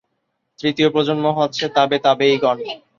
তৃতীয় 0.59 0.89
প্রজন্ম 0.89 1.25
হচ্ছে- 1.37 1.73
তাবে-তাবেয়ীগণ। 1.75 2.57